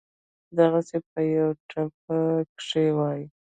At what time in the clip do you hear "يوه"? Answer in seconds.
1.35-1.53